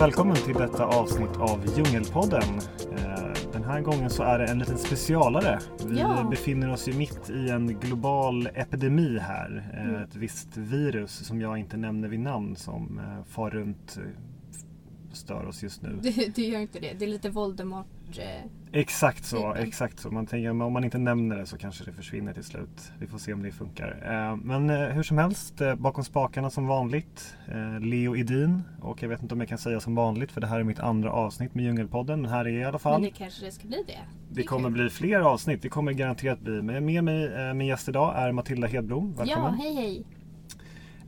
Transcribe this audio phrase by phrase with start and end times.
[0.00, 2.42] Välkommen till detta avsnitt av Djungelpodden.
[2.98, 5.58] Eh, Den här gången så är det en liten specialare.
[5.86, 6.26] Vi Ja.
[6.30, 9.70] befinner oss ju mitt i en global epidemi här.
[9.74, 10.02] Eh, Mm.
[10.02, 14.02] Ett visst virus som jag inte nämner vid namn som eh, far runt eh,
[15.12, 15.98] stör oss just nu.
[16.02, 16.92] Du, du gör inte det.
[16.98, 17.86] Det är lite Voldemort.
[18.72, 19.62] Exakt så, Mm.
[19.68, 20.10] exakt så.
[20.10, 22.92] Man tänker men om man inte nämner det så kanske det försvinner till slut.
[22.98, 23.98] Vi får se om det funkar.
[24.04, 27.36] Eh, Men eh, hur som helst, eh, bakom spakarna som vanligt,
[27.80, 28.62] Leo Edin.
[28.80, 30.80] Och jag vet inte om jag kan säga som vanligt för det här är mitt
[30.80, 32.22] andra avsnitt med Djungelpodden.
[32.22, 33.02] Men här är jag i alla men fall.
[33.02, 33.98] det kanske det ska bli det.
[34.32, 36.62] Det kommer bli fler avsnitt, det kommer garanterat bli.
[36.62, 39.14] Men med mig, min gäst idag är Matilda Hedblom.
[39.18, 39.54] Ja, Välkommen!
[39.54, 40.04] hej hej.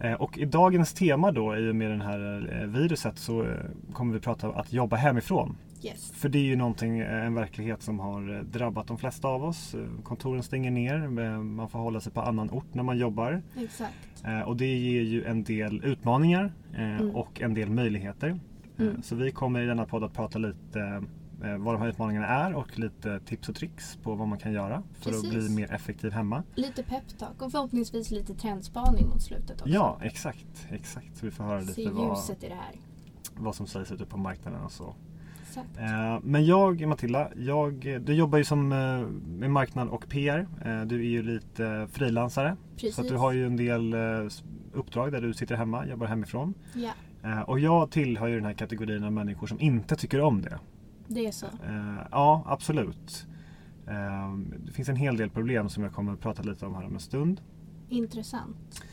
[0.01, 3.47] Eh, Och i dagens tema då, i och med det här viruset, så
[3.93, 5.57] kommer vi prata om att jobba hemifrån.
[5.85, 6.13] Yes.
[6.13, 9.45] För det är ju någonting, eh, en verklighet som har eh, drabbat de flesta av
[9.45, 9.75] oss.
[9.75, 10.99] Eh, Kontoren stänger ner,
[11.39, 13.43] man får hålla sig på annan ort när man jobbar.
[13.57, 13.95] Exakt.
[14.47, 17.11] Och det ger ju en del utmaningar Mm.
[17.11, 18.41] och en del möjligheter.
[18.79, 19.03] Mm.
[19.03, 21.03] Så vi kommer i denna podd att prata lite
[21.59, 24.83] vad de här utmaningarna är och lite tips och tricks på vad man kan göra
[24.93, 25.31] för att Precis.
[25.31, 26.43] bli mer effektiv hemma.
[26.55, 29.73] Lite peptalk och förhoppningsvis lite trendspaning mot slutet också.
[29.75, 30.67] Ja, exakt.
[30.71, 31.17] exakt.
[31.17, 32.75] Så vi får höra Se lite vad, ljuset i det här.
[33.37, 34.95] vad som sägs ute på marknaden och så.
[35.53, 35.79] Exakt.
[35.79, 39.07] Eh, Men jag, Matilda, jag, du jobbar ju som eh,
[39.39, 40.47] med marknad och PR.
[40.65, 42.57] Eh, Du är ju lite frilansare.
[42.77, 42.95] Precis.
[42.95, 43.95] Så du har ju en del
[44.73, 46.55] uppdrag där du sitter hemma, jobbar hemifrån.
[46.75, 50.59] Ja, Och jag tillhör ju den här kategorin av människor som inte tycker om det.
[51.09, 51.47] det är så.
[52.11, 53.27] Ja, absolut.
[54.67, 56.95] Det finns en hel del problem som jag kommer att prata lite om här om
[56.95, 57.41] en stund.
[57.89, 58.85] Intressant.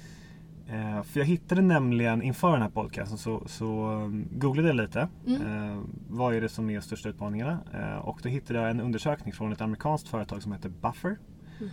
[0.71, 5.07] Eh, För jag hittade nämligen inför den här podcasten så, så um, googlade jag lite.
[5.27, 5.41] Mm.
[5.71, 7.59] Eh, vad är det som är största utmaningarna?
[7.73, 11.17] Eh, och då hittade jag en undersökning från ett amerikanskt företag som heter Buffer.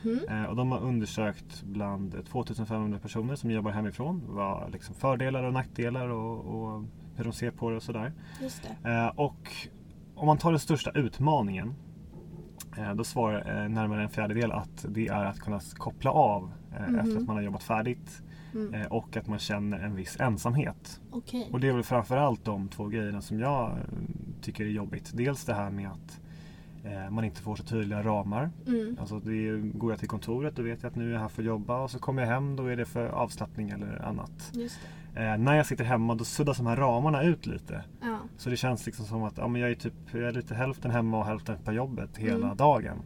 [0.05, 0.21] Mhm.
[0.31, 4.23] Eh, och de har undersökt bland 2500 personer som jobbar hemifrån.
[4.29, 6.85] Vad liksom fördelar och nackdelar och, och
[7.17, 8.13] hur de ser på det och sådär.
[8.43, 8.63] Just
[9.17, 9.51] och
[10.15, 11.75] om man tar den största utmaningen
[12.95, 16.53] då svarar närmare en fjärdedel att det är att kunna koppla av
[16.89, 16.99] Mhm.
[16.99, 18.23] efter att man har jobbat färdigt
[18.57, 18.75] Mm.
[18.75, 21.01] eh, och att man känner en viss ensamhet.
[21.11, 21.49] Okej.
[21.53, 23.77] Och det är väl framförallt de två grejerna som jag eh,
[24.43, 25.11] tycker är jobbigt.
[25.15, 26.21] Dels det här med att
[26.85, 28.51] eh, man inte får så tydliga ramar.
[28.67, 28.97] Mm.
[29.01, 31.43] Alltså det går jag till kontoret då vet jag att nu är jag här för
[31.43, 34.53] att jobba och så kommer jag hem då är det för avslappning eller annat.
[35.17, 37.85] Eh, när jag sitter hemma då suddas de här ramarna ut lite.
[38.01, 40.55] Ja, Så det känns liksom som att ja, men jag är typ jag är lite
[40.55, 42.57] hälften hemma och hälften på jobbet hela Mm.
[42.57, 43.03] dagen.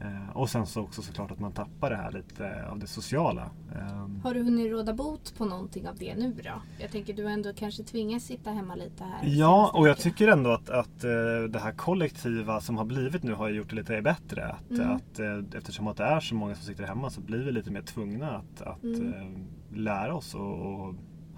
[0.00, 3.50] Eh, och sen så också såklart att man tappar det här lite av det sociala.
[3.76, 6.50] Ehm, Har du hunnit råda bot på någonting av det nu då?
[6.78, 9.20] Jag tänker du ändå kanske tvingas sitta hemma lite här.
[9.28, 11.10] Ja, och jag tycker ändå att, att eh,
[11.50, 14.44] det här kollektiva som har blivit nu har gjort det lite bättre.
[14.46, 14.90] Att, Mm.
[14.90, 17.70] att, eh, eftersom att det är så många som sitter hemma så blir vi lite
[17.70, 19.12] mer tvungna att, att Mm.
[19.14, 20.94] eh, lära oss och, och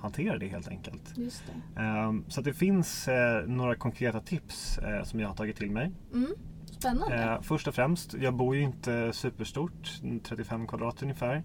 [0.06, 1.15] hantera det helt enkelt.
[1.17, 1.81] Det.
[1.81, 5.93] Ehm, så det finns eh, några konkreta tips eh, som jag har tagit till mig.
[6.15, 6.31] Mm.
[6.65, 7.25] Spännande.
[7.25, 11.45] Eh, först och främst, jag bor ju inte superstort, 35 kvadrat ungefär.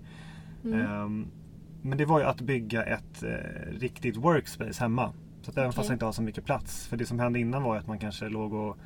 [0.64, 0.80] Mm.
[0.80, 1.28] Ehm,
[1.82, 3.24] men det var ju att bygga ett
[3.72, 5.14] riktigt workspace hemma.
[5.42, 5.90] Så att även fast Okej.
[5.90, 6.88] jag inte har så mycket plats.
[6.88, 8.78] För det som hände innan var att man kanske låg och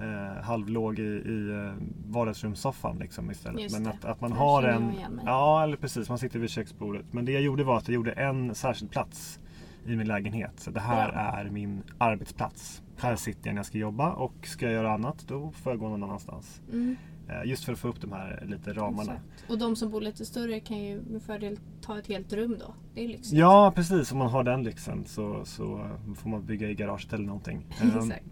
[0.00, 1.72] eh, halvlåg i, i eh,
[2.08, 3.62] vardagsrumssoffan liksom istället.
[3.62, 4.92] Just Men att, att man har en...
[5.26, 6.08] Ja, eller precis.
[6.08, 7.06] Man sitter vid köksbordet.
[7.10, 9.40] Men det jag gjorde var att jag gjorde en särskild plats
[9.86, 10.52] i min lägenhet.
[10.56, 11.20] Så det här Bra.
[11.20, 12.82] är min arbetsplats.
[12.96, 15.80] Här sitter jag när jag ska jobba och ska jag göra annat då får jag
[15.80, 16.60] gå någon annanstans.
[16.72, 16.96] Mm.
[17.28, 19.12] Eh, Just för att få upp de här lite ramarna.
[19.12, 19.50] Exakt.
[19.50, 22.74] Och de som bor lite större kan ju med fördel ta ett helt rum då.
[22.94, 23.38] Det är lyxigt.
[23.38, 27.26] Ja precis, om man har den lyxen så, så får man bygga i garaget eller
[27.26, 27.66] någonting.
[27.82, 28.24] Ehm, Exakt.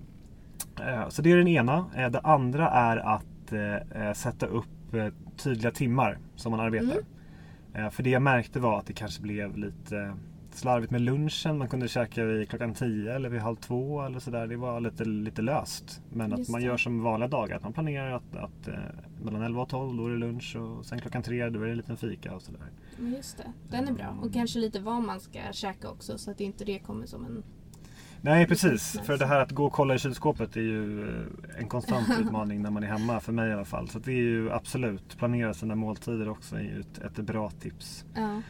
[0.81, 1.85] Eh, Så det är den ena.
[1.97, 4.67] Eh, Det andra är att eh, sätta upp
[5.37, 6.99] tydliga timmar som man arbetar.
[7.75, 7.91] Mm.
[7.91, 10.15] För det jag märkte var att det kanske blev lite
[10.51, 11.59] slarvigt med lunchen.
[11.59, 14.47] Man kunde käka vid klockan 10 eller vid halv två eller sådär.
[14.47, 16.03] Det var lite, lite löst.
[16.13, 16.67] Men att Just man det.
[16.67, 17.57] gör som vanliga dagar.
[17.57, 18.75] Att man planerar att, att eh,
[19.25, 21.71] mellan 11 och 12 då är det lunch och sen klockan 3 då är det
[21.71, 22.61] en liten fika och sådär.
[22.99, 23.53] Just det.
[23.71, 24.17] Den är bra.
[24.23, 27.43] Och kanske lite vad man ska käka också så att inte det kommer som en...
[28.27, 31.25] Nej precis, för det här att gå och kolla i kylskåpet är ju eh,
[31.59, 33.89] en konstant utmaning när man är hemma, för mig i alla fall.
[33.89, 38.05] Så det är ju absolut, planera sina måltider också är ju ett, ett bra tips.
[38.15, 38.41] Ja.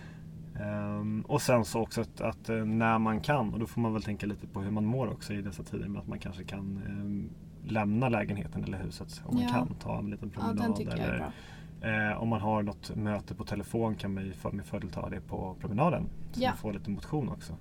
[0.62, 3.92] Ehm, och sen så också att, att eh, när man kan, och då får man
[3.92, 6.44] väl tänka lite på hur man mår också i dessa tider med att man kanske
[6.44, 7.30] kan ehm,
[7.72, 9.48] lämna lägenheten eller huset om man Ja.
[9.48, 9.74] kan.
[9.74, 10.64] Ta en liten ja, promenad.
[10.68, 11.30] den tycker jag är eller,
[11.80, 12.12] bra.
[12.12, 15.08] eh, om man har något möte på telefon kan man ju för, med fördel ta
[15.08, 16.08] det på promenaden.
[16.32, 16.48] Så Ja.
[16.50, 17.56] man får lite motion också.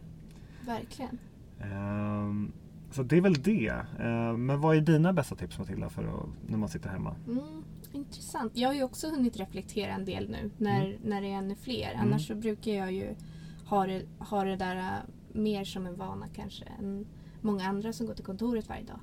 [0.66, 1.18] Verkligen.
[1.62, 2.52] Ehm,
[2.92, 3.86] så det är väl det.
[4.00, 7.16] Ehm, men vad är dina bästa tips Matilda för att, när man sitter hemma?
[7.28, 8.52] Mm, intressant.
[8.56, 11.92] Jag har ju också hunnit reflektera en del nu när, när det är ännu fler.
[11.94, 12.08] Mm.
[12.08, 13.16] Annars så brukar jag ju
[13.66, 14.84] ha det, ha det där äh,
[15.32, 16.66] mer som en vana kanske.
[16.80, 17.06] En
[17.42, 19.00] många andra som går till kontoret varje dag.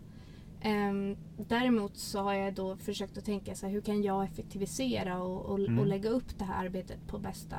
[0.60, 1.16] Ehm,
[1.48, 5.44] däremot så har jag då försökt att tänka så här, hur kan jag effektivisera och,
[5.46, 5.78] och, Mm.
[5.78, 7.56] och lägga upp det här arbetet på bästa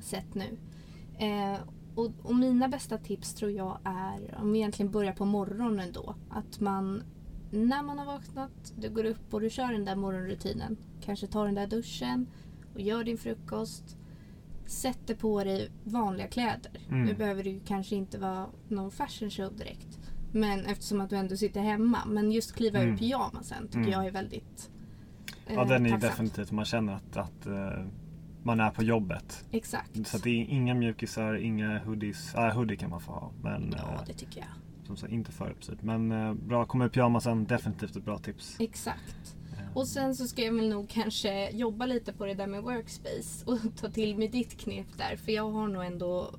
[0.00, 0.58] sätt nu.
[1.18, 1.58] Eh,
[1.94, 6.14] och, och mina bästa tips tror jag är, om vi egentligen börjar på morgonen då,
[6.30, 7.02] att man
[7.50, 10.76] när man har vaknat, du går upp och du kör den där morgonrutinen.
[11.00, 12.26] Kanske tar den där duschen
[12.74, 13.96] och gör din frukost.
[14.66, 16.72] Sätter på dig vanliga kläder.
[16.88, 17.04] Mm.
[17.04, 19.98] Nu behöver det ju kanske inte vara någon fashion show direkt.
[20.32, 21.98] Men eftersom att du ändå sitter hemma.
[22.06, 22.94] Men just kliva Mm.
[22.94, 23.90] ur pyjamasen tycker Mm.
[23.92, 24.70] jag är väldigt
[25.46, 26.12] eh, Ja den är ju tacksamt.
[26.12, 27.84] definitivt, man känner att, att eh,
[28.42, 29.44] man är på jobbet.
[29.50, 30.06] Exakt.
[30.06, 32.30] Så det är inga mjukisar, inga hoodies.
[32.34, 33.32] Ja, hoodie kan man få ha.
[33.42, 34.48] Men Ja, eh, det tycker jag.
[34.86, 35.82] som sagt inte för uppsytt.
[35.82, 38.56] Men eh, bra, komma ur pyjamasen, definitivt ett bra tips.
[38.60, 39.36] Exakt.
[39.58, 42.62] Eh, Och sen så ska jag väl nog kanske jobba lite på det där med
[42.62, 45.16] workspace och ta till mig ditt knep där.
[45.16, 46.30] För jag har nog ändå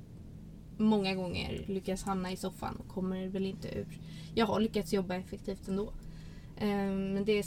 [0.77, 3.99] många gånger lyckats hamna i soffan och kommer väl inte ur.
[4.35, 5.93] Jag har lyckats jobba effektivt ändå.
[6.57, 7.45] Ehm, Men det är,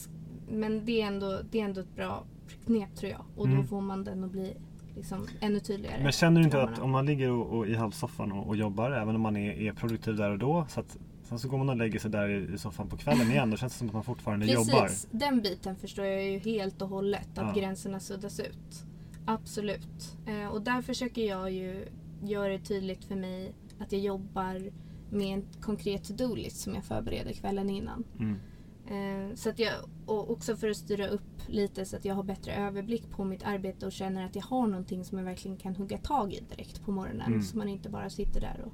[0.50, 2.24] men det är, ändå, det är ändå ett bra
[2.66, 3.20] knep tror jag.
[3.36, 3.66] Och då Mm.
[3.66, 4.54] får man den att bli
[4.96, 6.02] liksom ännu tydligare.
[6.02, 8.90] Men känner du inte att om man ligger och, och i halvsoffan och, och jobbar,
[8.90, 11.68] även om man är, är produktiv där och då, så att sen så går man
[11.68, 13.94] och lägger sig där i, i soffan på kvällen igen, då känns det som att
[13.94, 14.80] man fortfarande jobbar.
[14.82, 17.38] Precis, den biten förstår jag ju helt och hållet.
[17.38, 17.60] Att Ja.
[17.62, 18.84] gränserna suddas ut.
[19.26, 20.16] Absolut.
[20.26, 21.88] Eh, och där försöker jag ju
[22.22, 24.70] göra det tydligt för mig att jag jobbar
[25.10, 28.04] med en konkret to-do-list som jag förbereder kvällen innan.
[28.20, 28.36] Mm.
[28.86, 29.72] Eh, så att jag,
[30.06, 33.44] och också för att styra upp lite så att jag har bättre överblick på mitt
[33.44, 36.84] arbete och känner att jag har någonting som jag verkligen kan hugga tag i direkt
[36.84, 37.26] på morgonen.
[37.26, 37.42] Mm.
[37.42, 38.72] Så man inte bara sitter där och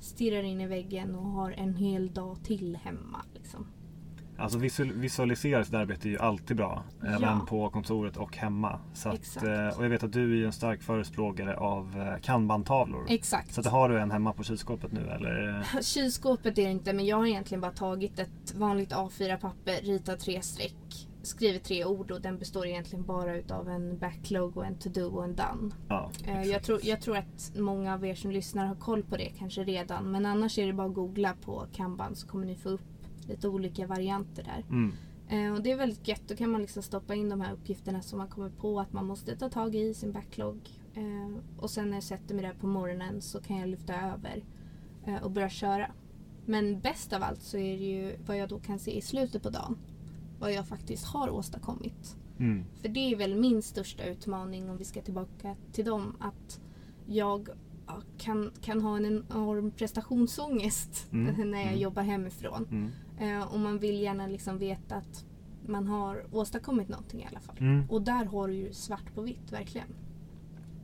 [0.00, 3.24] stirrar in i väggen och har en hel dag till hemma.
[3.34, 3.66] Liksom.
[4.38, 6.82] Alltså visual, visualisera sitt arbete är ju alltid bra.
[7.02, 7.46] Även Ja.
[7.48, 8.78] på kontoret och hemma.
[8.94, 13.04] Så att, eh, och jag vet att du är en stark förespråkare av eh, kanbantavlor.
[13.08, 13.54] Exakt.
[13.54, 15.62] Så att har du en hemma på kylskåpet nu eller?
[15.82, 20.42] Kylskåpet är det inte men jag har egentligen bara tagit ett vanligt A4-papper, ritat tre
[20.42, 25.04] streck, skrivit tre ord och den består egentligen bara utav en backlog och en to-do
[25.16, 25.74] och en done.
[25.88, 29.16] Ja, Eh, Jag tror, jag tror att många av er som lyssnar har koll på
[29.16, 32.54] det kanske redan men annars är det bara att googla på Kanban så kommer ni
[32.56, 32.80] få upp
[33.28, 34.64] lite olika varianter där.
[34.70, 34.92] Mm.
[35.28, 36.22] Eh, och det är väldigt gött.
[36.28, 39.06] Då kan man liksom stoppa in de här uppgifterna som man kommer på att man
[39.06, 40.70] måste ta tag i i sin backlog.
[40.94, 44.44] Eh, och sen när jag sätter mig där på morgonen så kan jag lyfta över
[45.04, 45.90] eh, och börja köra.
[46.46, 49.42] Men bäst av allt så är det ju vad jag då kan se i slutet
[49.42, 49.78] på dagen.
[50.38, 52.16] Vad jag faktiskt har åstadkommit.
[52.38, 52.64] Mm.
[52.82, 56.16] För det är väl min största utmaning om vi ska tillbaka till dem.
[56.20, 56.60] Att
[57.06, 57.48] jag
[57.86, 61.80] ja, kan, kan ha en enorm prestationsångest Mm, när jag mm.
[61.80, 62.92] jobbar hemifrån.
[63.20, 65.24] Eh, och man vill gärna liksom veta att
[65.66, 67.56] man har åstadkommit någonting i alla fall.
[67.58, 67.90] Mm.
[67.90, 69.88] Och där har du ju svart på vitt verkligen.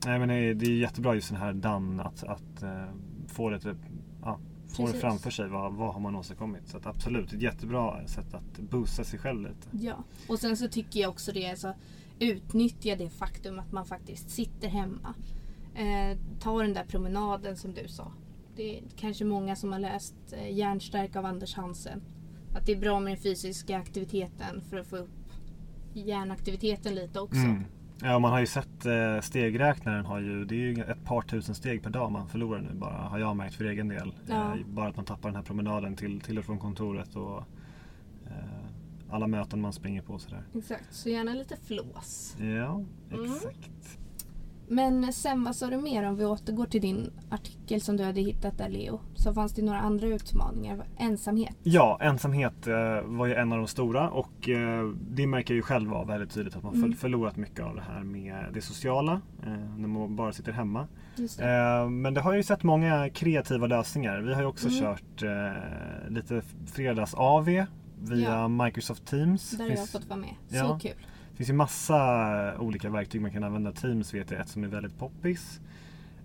[0.06, 2.84] Nej men det är, det är jättebra just den här done att, att eh,
[3.26, 3.76] få det,
[4.22, 4.38] ja,
[4.68, 5.48] få det framför sig.
[5.48, 6.68] Vad, vad har man åstadkommit?
[6.68, 9.68] Så att absolut, ett jättebra sätt att boosta sig själv lite.
[9.86, 10.04] Ja.
[10.28, 11.74] Och sen så tycker jag också det, alltså,
[12.18, 15.14] utnyttja det faktum att man faktiskt sitter hemma.
[15.74, 18.12] Eh, ta den där promenaden som du sa.
[18.56, 22.02] Det är kanske många som har läst eh, Hjärnstark av Anders Hansen.
[22.54, 25.10] Att det är bra med den fysiska aktiviteten för att få upp
[25.94, 27.40] hjärnaktiviteten lite också.
[27.40, 27.64] Mm.
[28.02, 31.54] Ja, man har ju sett eh, stegräknaren har ju, det är ju ett par tusen
[31.54, 34.14] steg per dag man förlorar nu bara, har jag märkt för egen del.
[34.26, 34.54] Ja.
[34.56, 37.38] Eh, bara att man tappar den här promenaden till, till och från kontoret och
[38.26, 38.64] eh,
[39.10, 40.42] alla möten man springer på sådär.
[40.54, 42.36] Exakt, så gärna lite flås.
[42.38, 43.30] Ja, Mm.
[44.68, 48.20] Men sen vad sa du mer om vi återgår till din artikel som du hade
[48.20, 49.00] hittat där Leo?
[49.14, 50.84] Så fanns det några andra utmaningar?
[50.98, 51.56] Ensamhet?
[51.62, 55.62] Ja, ensamhet eh, var ju en av de stora och eh, det märker jag ju
[55.62, 56.92] själv av väldigt tydligt att man Mm.
[56.92, 60.86] för, förlorat mycket av det här med det sociala eh, när man bara sitter hemma.
[61.16, 61.88] Det.
[61.90, 64.18] Men det har ju sett många kreativa lösningar.
[64.20, 64.80] Vi har ju också Mm.
[64.80, 65.22] kört
[66.08, 67.66] lite fredags-AV
[68.02, 68.48] via Ja.
[68.48, 69.50] Microsoft Teams.
[69.50, 70.34] Där har jag fått vara med.
[70.48, 70.78] Så Ja.
[70.82, 71.06] kul.
[71.36, 73.72] Finns ju massa olika verktyg man kan använda.
[73.72, 75.60] Teams vet jag ett som är väldigt poppis.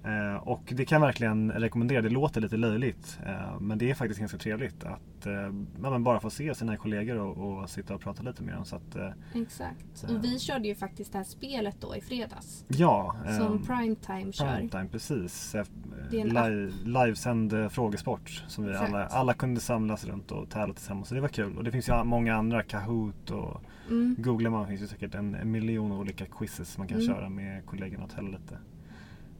[0.03, 2.01] Eh, och det kan jag verkligen rekommendera.
[2.01, 6.29] Det låter lite löjligt eh, men det är faktiskt ganska trevligt att eh, bara få
[6.29, 8.65] se sina kollegor och, och sitta och prata lite med dem.
[8.65, 9.09] Så att, eh,
[9.41, 10.03] Exakt.
[10.09, 12.65] Och vi körde ju faktiskt det här spelet då i fredags.
[12.67, 14.55] ja, Som Primetime kör.
[14.55, 15.55] Primetime, precis.
[15.55, 15.65] Eh,
[16.11, 18.89] Det är en Live, livesänd eh, frågesport som vi Exakt.
[18.93, 21.07] alla, alla kunde samlas runt och tävla tillsammans.
[21.07, 21.57] Så det var kul.
[21.57, 24.15] Och det finns ju många andra, Kahoot och Mm.
[24.17, 27.07] googlar man finns ju säkert en, en miljon olika quizzes man kan Mm.
[27.07, 28.57] köra med kollegorna och tälla lite.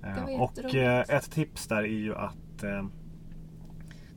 [0.03, 2.86] Eh, och eh, ett tips där är ju att eh,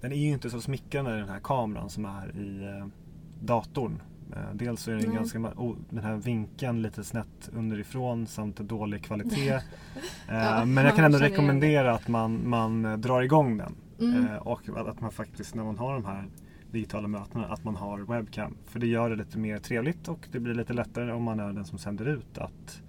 [0.01, 2.87] den är ju inte så smickrande den här kameran som är i eh,
[3.41, 4.03] datorn.
[4.37, 5.17] Eh, dels så är den Nej.
[5.17, 9.61] ganska, oh, den här vinkeln lite snett underifrån samt dålig kvalitet.
[10.29, 13.75] Ja, men jag kan ändå rekommendera att man, man drar igång den.
[14.01, 14.39] Mm.
[14.39, 16.25] Och att, att man faktiskt när man har de här
[16.73, 18.57] digitala mötena att man har webcam.
[18.67, 21.53] För det gör det lite mer trevligt och det blir lite lättare om man är
[21.53, 22.83] den som sänder ut att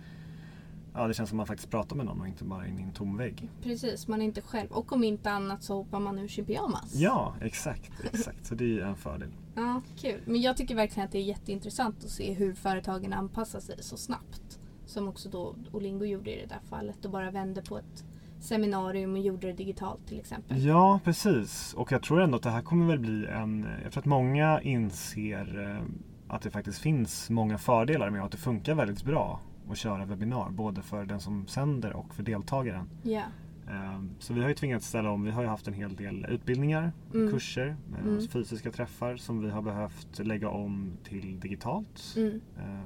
[0.95, 2.81] Ja, det känns som att man faktiskt pratar med någon och inte bara in i
[2.81, 3.49] en tom vägg.
[3.61, 4.71] Precis, man är inte själv.
[4.71, 6.95] Och om inte annat så hoppar man ur sin pyjamas.
[6.95, 7.91] Ja, exakt.
[8.13, 8.45] exakt.
[8.45, 9.29] Så det är en fördel.
[9.55, 10.21] Ja, kul.
[10.25, 13.97] Men jag tycker verkligen att det är jätteintressant att se hur företagen anpassar sig så
[13.97, 14.59] snabbt.
[14.85, 18.05] Som också då Olingo gjorde i det där fallet och bara vände på ett
[18.43, 20.63] seminarium och gjorde det digitalt till exempel.
[20.63, 21.73] Ja, precis.
[21.73, 23.67] Och jag tror ändå att det här kommer väl bli en...
[23.83, 25.83] Jag tror att många inser eh,
[26.27, 30.49] att det faktiskt finns många fördelar med att det funkar väldigt bra att köra webbinar.
[30.49, 32.89] Både för den som sänder och för deltagaren.
[33.03, 33.21] Ja.
[33.69, 35.23] Eh, Så vi har ju tvingats ställa om.
[35.23, 37.31] Vi har ju haft en hel del utbildningar, Mm.
[37.31, 38.27] kurser, eh, Mm.
[38.27, 42.13] fysiska träffar som vi har behövt lägga om till digitalt.
[42.17, 42.41] Mm.
[42.57, 42.83] Eh,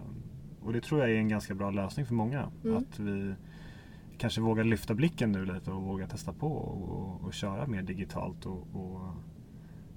[0.64, 2.50] Och det tror jag är en ganska bra lösning för många.
[2.64, 2.78] Mm.
[2.78, 3.34] Att vi
[4.18, 7.82] kanske vågar lyfta blicken nu lite och våga testa på och, och, och köra mer
[7.82, 9.02] digitalt och, och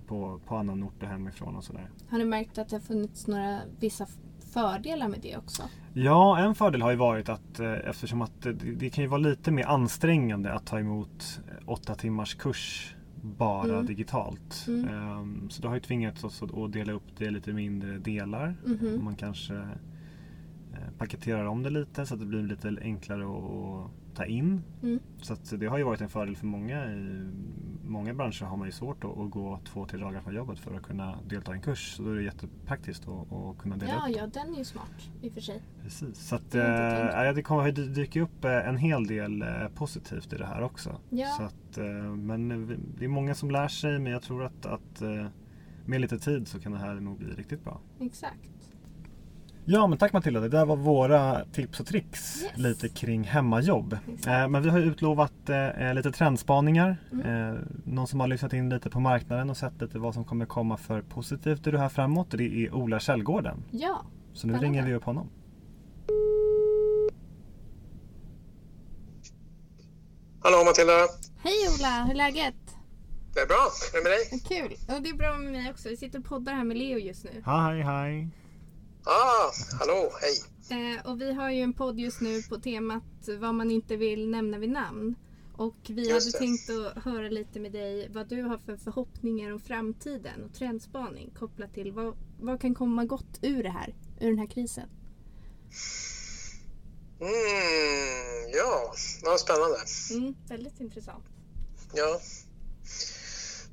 [0.07, 1.91] på, på annan ort och hemifrån och sådär.
[2.11, 4.07] Har ni märkt att det har funnits några vissa
[4.53, 5.63] fördelar med det också?
[5.95, 9.21] Ja, en fördel har ju varit att eh, eftersom att det, det kan ju vara
[9.21, 13.87] lite mer ansträngande att ta emot eh, åtta timmars kurs bara Mm.
[13.87, 14.65] digitalt.
[14.69, 14.89] Mm.
[14.89, 17.99] Ehm, så det har ju tvingats oss att, att dela upp det i lite mindre
[17.99, 18.57] delar.
[18.67, 19.05] Mhm.
[19.05, 24.25] Man kanske eh, paketerar om det lite så att det blir lite enklare att ta
[24.27, 24.63] in.
[24.83, 25.01] Mm.
[25.23, 26.93] Så det har ju varit en fördel för många.
[26.93, 27.29] I
[27.85, 30.75] många branscher har man ju svårt att, att gå två, tre dagar från jobbet för
[30.75, 31.95] att kunna delta i en kurs.
[31.97, 34.65] Så då är det jättepraktiskt att, att kunna dela Ja, upp ja, den är ju
[34.65, 35.63] smart i och för sig.
[35.83, 36.19] Precis.
[36.29, 36.63] Så att, Det
[37.17, 40.37] eh, ja, det kommer att dy- dyka upp eh, en hel del eh, positivt i
[40.37, 41.01] det här också.
[41.11, 41.27] Ja.
[41.27, 41.79] Så att,
[42.19, 42.49] men
[42.99, 45.03] det är många som lär sig men jag tror att, att
[45.87, 47.81] med lite tid så kan det här nog bli riktigt bra.
[48.01, 48.51] Exakt.
[49.65, 52.57] Ja men tack Matilda, det där var våra tips och tricks Yes.
[52.59, 53.93] lite kring hemmajobb.
[54.27, 56.97] Eh, men vi har utlovat eh, lite trendspaningar.
[57.13, 57.55] Mm.
[57.55, 60.47] Eh, någon som har lyssnat in lite på marknaden och sett lite vad som kommer
[60.47, 62.31] komma för positivt i det här framåt.
[62.31, 63.65] Det är Ola Källgården.
[63.71, 64.03] Ja,
[64.33, 65.29] Så nu ringer vi upp honom.
[70.43, 70.93] Hallå Matilda!
[71.43, 72.55] hej Ola, hur är läget?
[73.35, 73.69] Det är bra.
[73.93, 74.41] Hur är det med dig?
[74.49, 74.97] Kul.
[74.97, 75.89] Och det är bra med mig också.
[75.89, 77.43] Vi sitter och poddar här med Leo just nu.
[77.47, 78.29] Hej hej.
[79.05, 80.37] Ah, hallå, hej!
[80.71, 83.03] Eh, och vi har ju en podd just nu på temat
[83.41, 85.15] vad man inte vill nämna vid namn.
[85.57, 86.39] Och vi Just hade det.
[86.39, 91.31] tänkt att höra lite med dig vad du har för förhoppningar om framtiden och trendspaning
[91.39, 94.89] kopplat till vad, vad kan komma gott ur det här, ur den här krisen.
[97.21, 99.79] Mm, ja, vad spännande.
[100.11, 101.25] Mm, väldigt intressant.
[101.95, 102.21] Ja.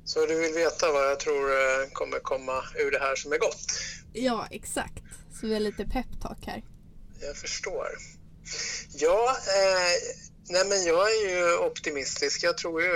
[0.04, 3.38] Så du vill veta vad jag tror eh, kommer komma ur det här som är
[3.38, 3.66] gott?
[4.12, 5.02] Ja, exakt.
[5.40, 6.62] Så vi har lite peptalk här.
[7.20, 7.88] Jag förstår.
[8.92, 10.16] Ja, eh,
[10.48, 12.42] nej men jag är ju optimistisk.
[12.42, 12.92] Jag tror ju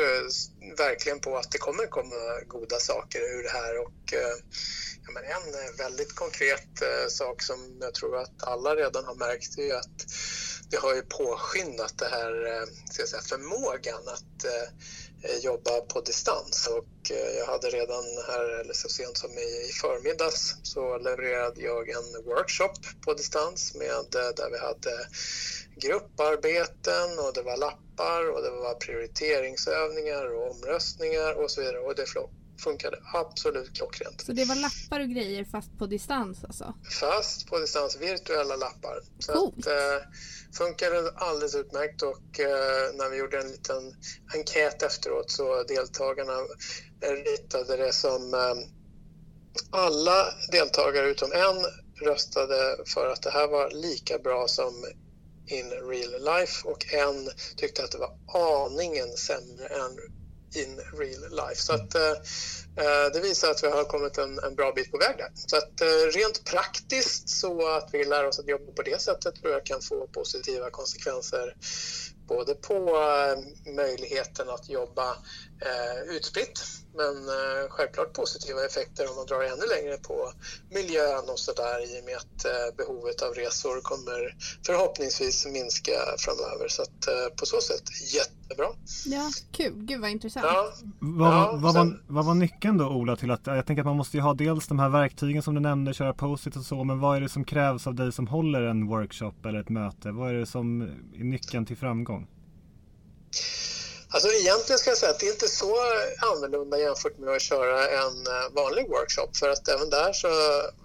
[0.78, 3.78] verkligen på att det kommer komma goda saker ur det här.
[3.78, 4.36] Och, eh,
[5.04, 9.58] ja, men en väldigt konkret eh, sak som jag tror att alla redan har märkt
[9.58, 10.06] är ju att
[10.70, 14.68] det har ju påskyndat det här, eh, ska jag säga, förmågan att eh,
[15.24, 16.66] Eh, jobba på distans.
[16.66, 21.60] Och eh, jag hade redan här, eller så sent som i, i förmiddags, så levererade
[21.60, 22.74] jag en workshop
[23.04, 25.06] på distans med, eh, där vi hade
[25.76, 31.78] grupparbeten och det var lappar och det var prioriteringsövningar och omröstningar och så vidare.
[31.78, 32.06] Och det
[32.62, 34.20] funkade absolut klockrent.
[34.20, 36.74] Så det var lappar och grejer fast på distans alltså?
[37.00, 39.00] Fast på distans, virtuella lappar.
[39.18, 39.58] Så Coolt.
[39.58, 40.08] att, eh,
[40.58, 43.94] funkade alldeles utmärkt och eh, när vi gjorde en liten
[44.34, 46.38] enkät efteråt så deltagarna
[47.00, 48.54] ritade det som eh,
[49.70, 51.64] alla deltagare utom en
[52.06, 54.84] röstade för att det här var lika bra som
[55.46, 59.98] in real life och en tyckte att det var aningen sämre än
[60.56, 61.60] in real life.
[61.62, 62.10] Så att, eh,
[62.76, 65.30] eh, det visar att vi har kommit en, en bra bit på väg där.
[65.34, 69.34] Så att, eh, rent praktiskt så att vi lär oss att jobba på det sättet
[69.34, 71.54] tror jag kan få positiva konsekvenser
[72.28, 75.16] både på eh, möjligheten att jobba
[75.70, 76.60] eh, utspritt
[77.00, 80.32] men eh, självklart positiva effekter om man drar ännu längre på
[80.70, 86.68] miljön och sådär i och med att eh, behovet av resor kommer förhoppningsvis minska framöver.
[86.68, 87.82] Så att eh, på så sätt
[88.14, 88.66] jättebra.
[89.06, 89.72] Ja, kul.
[89.76, 90.46] Gud vad intressant.
[90.48, 93.80] Ja, Vad, Ja, vad, sen- var, vad var nyckeln då Ola till att, jag tänker
[93.82, 96.62] att man måste ju ha dels de här verktygen som du nämnde, köra post-it och
[96.64, 99.68] så, men vad är det som krävs av dig som håller en workshop eller ett
[99.68, 100.10] möte?
[100.12, 100.82] Vad är det som
[101.18, 102.26] är nyckeln till framgång?
[104.12, 105.76] Alltså egentligen ska jag säga att det är inte så
[106.18, 110.28] annorlunda jämfört med att köra en eh, vanlig workshop för att även där så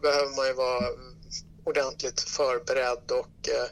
[0.02, 0.84] behöver man ju vara
[1.68, 3.70] ordentligt förberedd och eh,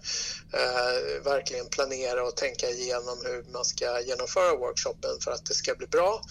[0.61, 5.75] eh, verkligen planera och tänka igenom hur man ska genomföra workshopen för att det ska
[5.75, 6.21] bli bra,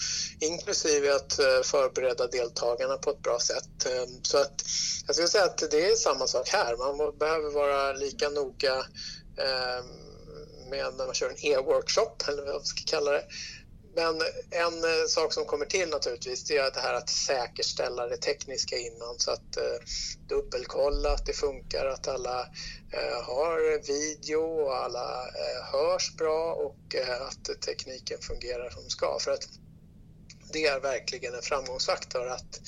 [0.41, 3.87] inklusive att eh, förbereda deltagarna på ett bra sätt.
[3.87, 4.65] Ehm, så att
[5.07, 6.77] jag skulle säga att det är samma sak här.
[6.77, 8.75] Man behöver vara lika noga
[9.39, 9.85] eh,
[10.71, 13.25] med när man kör en e-workshop, eller vad man ska kalla det,
[13.97, 14.15] men
[14.51, 18.77] en eh, sak som kommer till naturligtvis det är det här att säkerställa det tekniska
[18.77, 19.79] innan så att eh,
[20.29, 22.41] dubbelkolla att det funkar, att alla
[22.93, 29.19] eh, har video och alla eh, hörs bra och eh, att tekniken fungerar som ska.
[29.21, 29.49] För att
[30.53, 32.61] det är verkligen en framgångsfaktor att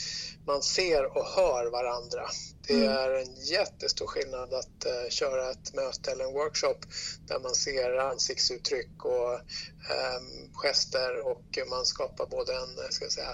[0.47, 2.23] man ser och hör varandra.
[2.67, 2.89] Det Mm.
[2.89, 6.79] är en jättestor skillnad att eh, köra ett möte eller en workshop
[7.27, 13.13] där man ser ansiktsuttryck och ehm, gester och man skapar både en eh, ska jag
[13.13, 13.31] säga,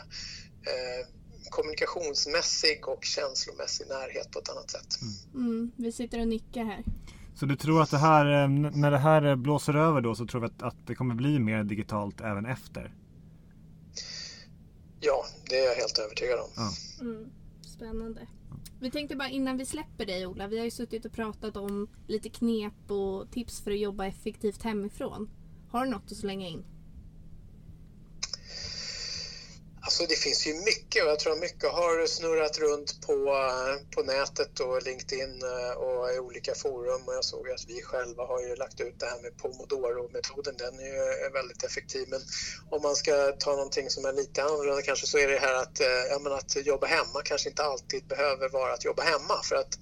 [0.72, 1.06] eh,
[1.50, 4.98] kommunikationsmässig och känslomässig närhet på ett annat sätt.
[5.34, 6.84] Mm, vi sitter och nickar här.
[7.34, 10.46] Så du tror att det här, när det här blåser över då så tror vi
[10.46, 12.94] att, att det kommer bli mer digitalt även efter?
[15.04, 16.48] Ja, det är jag helt övertygad om.
[16.56, 16.72] Ja.
[17.00, 17.30] Mm,
[17.62, 18.26] spännande.
[18.80, 21.88] Vi tänkte bara innan vi släpper dig Ola, vi har ju suttit och pratat om
[22.06, 25.30] lite knep och tips för att jobba effektivt hemifrån.
[25.70, 26.64] Har du något att slänga in?
[30.02, 33.14] Alltså det finns ju mycket och jag tror mycket har snurrat runt på,
[33.94, 37.02] på nätet och LinkedIn eh, och i olika forum.
[37.06, 40.54] Och jag såg att vi själva har ju lagt ut det här med Pomodoro-metoden.
[40.58, 42.08] Den är ju väldigt effektiv.
[42.08, 42.20] Men
[42.70, 45.80] om man ska ta någonting som är lite annorlunda kanske så är det här att,
[45.80, 49.42] eh, menar, att jobba hemma kanske inte alltid behöver vara att jobba hemma.
[49.44, 49.78] För att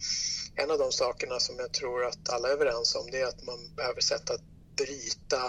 [0.56, 3.44] en av de sakerna som jag tror att alla är överens om det är att
[3.44, 4.34] man behöver sätta
[4.80, 5.42] bryta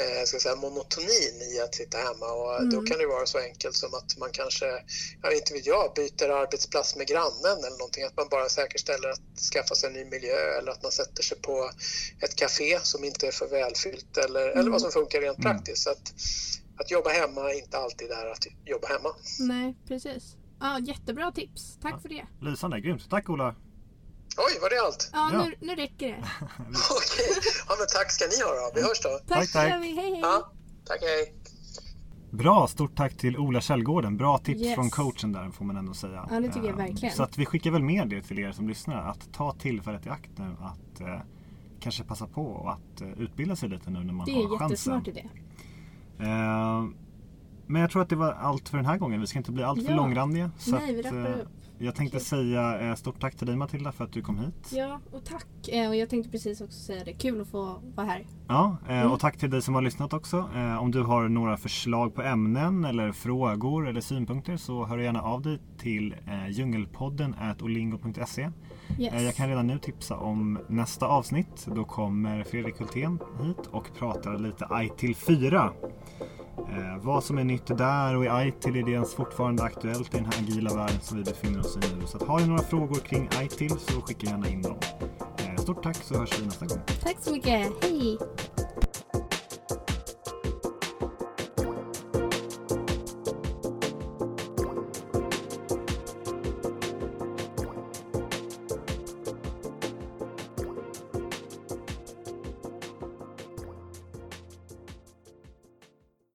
[0.00, 2.86] eh, ska säga, monotonin i att sitta hemma och då Mm.
[2.86, 4.66] kan det vara så enkelt som att man kanske,
[5.22, 9.08] jag vet inte vet jag, byter arbetsplats med grannen eller någonting, att man bara säkerställer
[9.08, 11.70] att skaffa sig en ny miljö eller att man sätter sig på
[12.24, 15.52] ett café som inte är för välfyllt eller, eller vad som funkar rent Mm.
[15.52, 15.82] praktiskt.
[15.82, 16.14] Så att,
[16.80, 19.14] att jobba hemma är inte alltid är att jobba hemma.
[19.40, 20.36] Nej, precis.
[20.60, 21.78] Ja, jättebra tips.
[21.82, 22.26] Tack för det.
[22.42, 23.10] Lysande, grymt.
[23.10, 23.54] Tack Ola!
[24.38, 25.10] Oj, var det allt?
[25.12, 25.44] Ja, Ja.
[25.44, 26.16] Nu, nu räcker det.
[26.98, 27.30] Okej,
[27.68, 28.70] ja, men tack ska ni ha då.
[28.74, 29.08] Vi hörs då.
[29.08, 29.70] Tack, Tack, tack.
[29.70, 29.96] gör vi.
[29.96, 30.20] Hej, hej.
[30.20, 30.52] Ja,
[30.84, 31.34] tack hej.
[32.30, 34.16] Bra, stort tack till Ola Källgården.
[34.16, 34.74] Bra tips Yes.
[34.74, 36.26] från coachen där får man ändå säga.
[36.30, 37.14] Ja, det tycker jag Eh, verkligen.
[37.14, 39.10] Så att vi skickar väl med det till er som lyssnar.
[39.10, 41.20] Att ta tillfället i akt nu att eh,
[41.80, 44.44] kanske passa på och att eh, utbilda sig lite nu när man Det har är
[44.44, 44.70] en chansen.
[44.70, 45.24] jättesmart idé.
[46.20, 46.84] Eh,
[47.66, 49.20] men jag tror att det var allt för den här gången.
[49.20, 49.96] Vi ska inte bli allt för Ja.
[49.96, 50.50] långrandiga.
[50.58, 51.48] Så Nej, vi att, rappar eh, upp.
[51.78, 52.24] Jag tänkte Kul.
[52.26, 54.70] säga eh, stort tack till dig Matilda för att du kom hit.
[54.72, 55.46] Ja, och tack.
[55.68, 57.12] Eh, Och jag tänkte precis också säga det.
[57.12, 58.26] Kul att få vara här.
[58.48, 59.12] Ja, eh, Mm.
[59.12, 60.48] och tack till dig som har lyssnat också.
[60.80, 65.42] Om du har några förslag på ämnen eller frågor eller synpunkter så hör gärna av
[65.42, 66.14] dig till
[66.50, 68.50] djungelpodden olingo.se.
[68.98, 69.22] Yes.
[69.22, 71.66] Jag kan redan nu tipsa om nästa avsnitt.
[71.74, 75.70] Då kommer Fredrik Hultén hit och pratar lite ITIL 4.
[76.76, 80.16] Eh, vad som är nytt där och i ITIL är det ens fortfarande aktuellt i
[80.16, 82.06] den här agila världen som vi befinner oss i nu.
[82.06, 84.76] Så att har ni några frågor kring ITIL så skicka gärna in dem.
[85.38, 86.78] Eh, stort tack så hörs vi nästa gång.
[87.02, 87.72] Tack så mycket.
[87.82, 88.18] Hej!